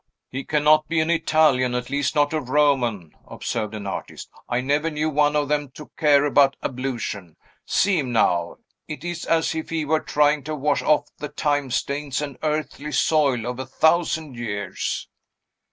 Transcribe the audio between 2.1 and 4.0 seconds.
not a Roman," observed an